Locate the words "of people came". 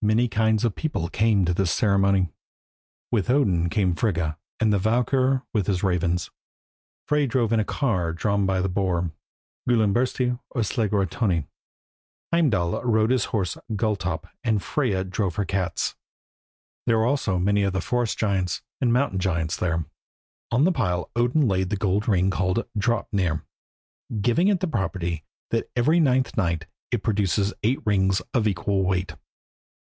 0.64-1.44